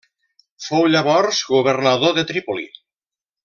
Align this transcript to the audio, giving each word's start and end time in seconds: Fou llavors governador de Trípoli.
Fou 0.67 0.87
llavors 0.93 1.43
governador 1.51 2.19
de 2.19 2.27
Trípoli. 2.33 2.67